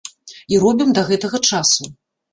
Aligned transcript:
І 0.53 0.61
робім 0.63 0.95
да 0.99 1.03
гэтага 1.13 1.43
часу. 1.51 1.83